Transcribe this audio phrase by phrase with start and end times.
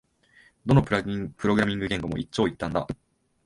[0.65, 0.93] どのプ
[1.47, 2.87] ログラミング言語も一長一短だ